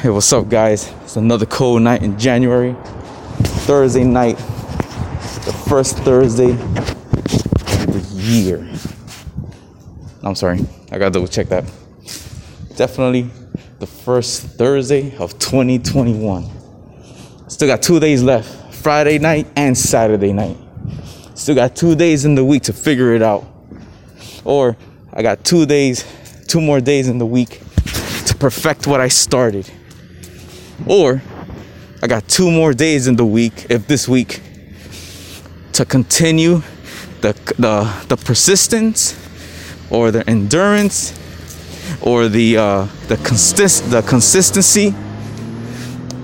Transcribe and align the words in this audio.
Hey, 0.00 0.10
what's 0.10 0.32
up, 0.32 0.48
guys? 0.48 0.94
It's 1.02 1.16
another 1.16 1.44
cold 1.44 1.82
night 1.82 2.04
in 2.04 2.16
January. 2.16 2.76
Thursday 3.66 4.04
night, 4.04 4.36
the 4.36 5.64
first 5.68 5.98
Thursday 5.98 6.52
of 6.52 7.92
the 7.92 8.06
year. 8.14 8.58
I'm 10.22 10.36
sorry, 10.36 10.60
I 10.92 10.98
gotta 10.98 11.10
double 11.10 11.26
check 11.26 11.48
that. 11.48 11.64
Definitely 12.76 13.28
the 13.80 13.88
first 13.88 14.42
Thursday 14.42 15.16
of 15.16 15.36
2021. 15.40 16.48
Still 17.48 17.66
got 17.66 17.82
two 17.82 17.98
days 17.98 18.22
left 18.22 18.72
Friday 18.72 19.18
night 19.18 19.48
and 19.56 19.76
Saturday 19.76 20.32
night. 20.32 20.56
Still 21.34 21.56
got 21.56 21.74
two 21.74 21.96
days 21.96 22.24
in 22.24 22.36
the 22.36 22.44
week 22.44 22.62
to 22.62 22.72
figure 22.72 23.14
it 23.14 23.22
out. 23.22 23.44
Or 24.44 24.76
I 25.12 25.22
got 25.22 25.42
two 25.42 25.66
days, 25.66 26.04
two 26.46 26.60
more 26.60 26.80
days 26.80 27.08
in 27.08 27.18
the 27.18 27.26
week 27.26 27.60
to 28.26 28.36
perfect 28.38 28.86
what 28.86 29.00
I 29.00 29.08
started. 29.08 29.68
Or 30.86 31.22
I 32.02 32.06
got 32.06 32.28
two 32.28 32.50
more 32.50 32.72
days 32.72 33.06
in 33.06 33.16
the 33.16 33.26
week, 33.26 33.66
if 33.68 33.86
this 33.86 34.08
week, 34.08 34.40
to 35.72 35.84
continue 35.84 36.62
the 37.20 37.32
the, 37.58 38.04
the 38.08 38.16
persistence 38.16 39.16
or 39.90 40.10
the 40.10 40.28
endurance 40.28 41.18
or 42.02 42.28
the 42.28 42.56
uh, 42.56 42.86
the 43.08 43.16
consist 43.18 43.90
the 43.90 44.02
consistency. 44.02 44.94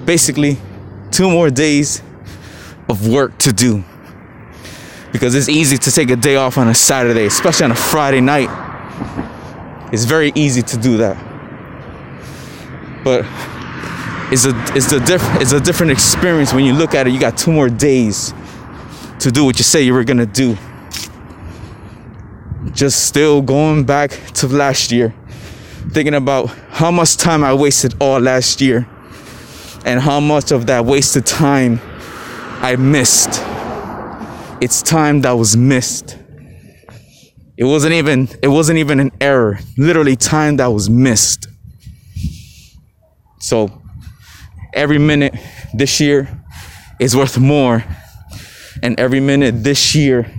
Basically, 0.05 0.59
two 1.11 1.31
more 1.31 1.51
days 1.51 2.03
of 2.89 3.09
work 3.09 3.37
to 3.39 3.53
do. 3.53 3.83
Because 5.13 5.35
it's 5.35 5.49
easy 5.49 5.79
to 5.79 5.91
take 5.91 6.11
a 6.11 6.17
day 6.17 6.37
off 6.37 6.59
on 6.59 6.69
a 6.69 6.75
Saturday, 6.75 7.27
especially 7.27 7.65
on 7.65 7.71
a 7.71 7.77
Friday 7.77 8.21
night. 8.21 8.51
It's 9.93 10.05
very 10.05 10.33
easy 10.35 10.61
to 10.63 10.77
do 10.77 10.97
that. 10.99 11.17
But 13.05 13.25
it's 14.33 14.47
a 14.47 14.53
it's 14.75 14.93
a 14.93 15.01
diff- 15.01 15.41
it's 15.41 15.53
a 15.53 15.61
different 15.61 15.93
experience 15.93 16.53
when 16.53 16.65
you 16.65 16.73
look 16.73 16.95
at 16.95 17.07
it. 17.07 17.13
You 17.13 17.21
got 17.21 17.37
two 17.37 17.53
more 17.53 17.69
days 17.69 18.33
to 19.21 19.31
do 19.31 19.45
what 19.45 19.59
you 19.59 19.65
say 19.65 19.83
you 19.83 19.95
were 19.95 20.05
gonna 20.05 20.27
do. 20.27 20.57
Just 22.73 23.07
still 23.07 23.43
going 23.43 23.85
back 23.85 24.11
to 24.35 24.49
last 24.49 24.91
year, 24.91 25.15
thinking 25.91 26.15
about 26.15 26.47
how 26.71 26.91
much 26.91 27.17
time 27.17 27.45
I 27.45 27.55
wasted 27.55 27.95
all 28.01 28.19
last 28.19 28.61
year, 28.61 28.89
and 29.85 30.01
how 30.01 30.21
much 30.21 30.51
of 30.51 30.67
that 30.67 30.85
wasted 30.85 31.27
time 31.27 31.81
I 32.61 32.77
missed. 32.77 33.43
It's 34.61 34.83
time 34.83 35.21
that 35.21 35.33
was 35.33 35.57
missed. 35.57 36.19
It 37.57 37.65
wasn't 37.65 37.93
even 37.93 38.29
it 38.43 38.49
wasn't 38.49 38.79
even 38.79 38.99
an 38.99 39.13
error. 39.21 39.61
Literally 39.77 40.17
time 40.17 40.57
that 40.57 40.69
was 40.69 40.89
missed. 40.89 41.47
So 43.39 43.83
every 44.75 44.99
minute 44.99 45.35
this 45.73 46.01
year 46.01 46.29
is 47.01 47.17
worth 47.17 47.39
more. 47.39 47.85
And 48.83 48.99
every 49.01 49.21
minute 49.21 49.65
this 49.65 49.95
year 49.95 50.31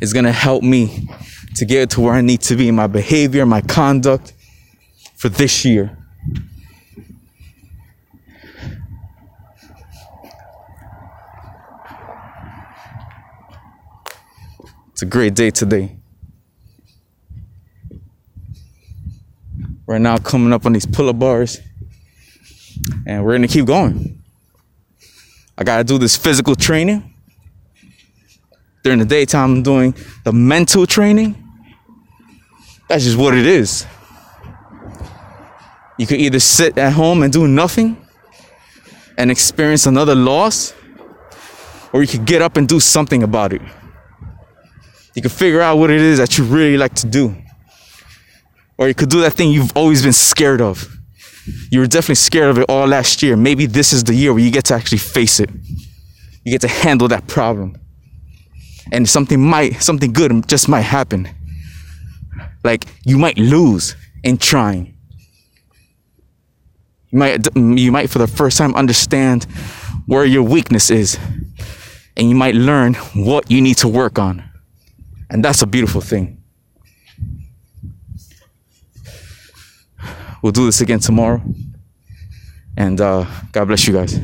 is 0.00 0.12
going 0.12 0.24
to 0.24 0.32
help 0.32 0.62
me 0.62 1.08
to 1.56 1.64
get 1.64 1.90
to 1.90 2.00
where 2.00 2.14
I 2.14 2.20
need 2.20 2.40
to 2.42 2.56
be 2.56 2.68
in 2.68 2.74
my 2.74 2.88
behavior, 2.88 3.46
my 3.46 3.60
conduct 3.60 4.32
for 5.16 5.28
this 5.28 5.64
year. 5.64 5.96
It's 14.92 15.02
a 15.02 15.06
great 15.06 15.34
day 15.34 15.50
today. 15.50 15.96
Right 19.86 20.00
now, 20.00 20.16
coming 20.18 20.52
up 20.52 20.64
on 20.66 20.72
these 20.72 20.86
pull 20.86 21.08
up 21.08 21.18
bars 21.18 21.60
and 23.06 23.24
we're 23.24 23.32
gonna 23.32 23.48
keep 23.48 23.66
going. 23.66 24.22
I 25.56 25.64
gotta 25.64 25.84
do 25.84 25.98
this 25.98 26.16
physical 26.16 26.54
training. 26.54 27.14
During 28.82 28.98
the 28.98 29.04
daytime, 29.04 29.50
I'm 29.52 29.62
doing 29.62 29.94
the 30.24 30.32
mental 30.32 30.86
training. 30.86 31.36
That's 32.88 33.04
just 33.04 33.16
what 33.16 33.34
it 33.34 33.46
is. 33.46 33.86
You 35.98 36.06
could 36.06 36.20
either 36.20 36.40
sit 36.40 36.76
at 36.76 36.92
home 36.92 37.22
and 37.22 37.32
do 37.32 37.46
nothing 37.46 37.96
and 39.16 39.30
experience 39.30 39.86
another 39.86 40.14
loss, 40.14 40.74
or 41.92 42.02
you 42.02 42.08
could 42.08 42.24
get 42.24 42.42
up 42.42 42.56
and 42.56 42.68
do 42.68 42.80
something 42.80 43.22
about 43.22 43.52
it. 43.52 43.62
You 45.14 45.22
could 45.22 45.32
figure 45.32 45.60
out 45.60 45.78
what 45.78 45.90
it 45.90 46.00
is 46.00 46.18
that 46.18 46.36
you 46.36 46.44
really 46.44 46.76
like 46.76 46.94
to 46.96 47.06
do. 47.06 47.36
Or 48.76 48.88
you 48.88 48.94
could 48.94 49.08
do 49.08 49.20
that 49.20 49.34
thing 49.34 49.52
you've 49.52 49.74
always 49.76 50.02
been 50.02 50.12
scared 50.12 50.60
of. 50.60 50.93
You 51.70 51.80
were 51.80 51.86
definitely 51.86 52.14
scared 52.16 52.50
of 52.50 52.58
it 52.58 52.66
all 52.68 52.86
last 52.86 53.22
year. 53.22 53.36
Maybe 53.36 53.66
this 53.66 53.92
is 53.92 54.04
the 54.04 54.14
year 54.14 54.32
where 54.32 54.42
you 54.42 54.50
get 54.50 54.64
to 54.66 54.74
actually 54.74 54.98
face 54.98 55.40
it. 55.40 55.50
You 56.44 56.52
get 56.52 56.60
to 56.62 56.68
handle 56.68 57.08
that 57.08 57.26
problem. 57.26 57.76
And 58.92 59.08
something 59.08 59.40
might, 59.40 59.82
something 59.82 60.12
good 60.12 60.46
just 60.48 60.68
might 60.68 60.82
happen. 60.82 61.28
Like 62.62 62.86
you 63.04 63.18
might 63.18 63.38
lose 63.38 63.96
in 64.22 64.38
trying. 64.38 64.96
You 67.10 67.18
might, 67.18 67.46
you 67.56 67.92
might 67.92 68.10
for 68.10 68.18
the 68.18 68.26
first 68.26 68.58
time 68.58 68.74
understand 68.74 69.44
where 70.06 70.24
your 70.24 70.42
weakness 70.42 70.90
is. 70.90 71.18
And 72.16 72.28
you 72.28 72.36
might 72.36 72.54
learn 72.54 72.94
what 73.14 73.50
you 73.50 73.60
need 73.60 73.78
to 73.78 73.88
work 73.88 74.18
on. 74.18 74.48
And 75.30 75.44
that's 75.44 75.62
a 75.62 75.66
beautiful 75.66 76.00
thing. 76.00 76.43
We'll 80.44 80.52
do 80.52 80.66
this 80.66 80.82
again 80.82 80.98
tomorrow. 80.98 81.40
And 82.76 83.00
uh, 83.00 83.24
God 83.50 83.64
bless 83.64 83.86
you 83.86 83.94
guys. 83.94 84.20